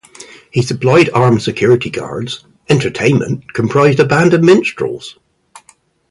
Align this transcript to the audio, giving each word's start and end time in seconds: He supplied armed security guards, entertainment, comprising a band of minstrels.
He 0.49 0.63
supplied 0.63 1.11
armed 1.13 1.43
security 1.43 1.91
guards, 1.91 2.43
entertainment, 2.67 3.53
comprising 3.53 3.99
a 3.99 4.03
band 4.09 4.33
of 4.33 4.41
minstrels. 4.43 5.19